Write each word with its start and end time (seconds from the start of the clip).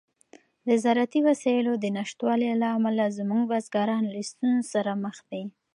د 0.67 0.69
زراعتي 0.83 1.19
وسایلو 1.27 1.73
د 1.79 1.85
نشتوالي 1.97 2.51
له 2.61 2.67
امله 2.77 3.05
زموږ 3.17 3.41
بزګران 3.51 4.03
له 4.13 4.21
ستونزو 4.29 4.69
سره 4.73 4.91
مخ 5.03 5.17
دي. 5.31 5.43